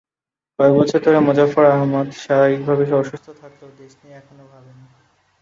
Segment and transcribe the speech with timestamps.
[0.59, 4.77] কয়েক বছর ধরে মোজাফফর আহমদ শারীরিকভাবে অসুস্থ থাকলেও দেশ নিয়ে এখনো ভাবেন।